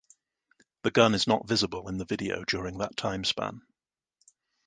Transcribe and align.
The 0.81 0.89
gun 0.89 1.13
is 1.13 1.27
not 1.27 1.47
visible 1.47 1.87
in 1.87 1.99
the 1.99 2.05
video 2.05 2.43
during 2.43 2.79
that 2.79 2.95
timespan. 2.95 3.61